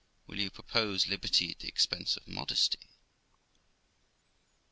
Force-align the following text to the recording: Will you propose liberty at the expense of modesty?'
Will 0.25 0.39
you 0.39 0.49
propose 0.49 1.05
liberty 1.07 1.51
at 1.51 1.59
the 1.59 1.67
expense 1.67 2.17
of 2.17 2.27
modesty?' 2.27 2.79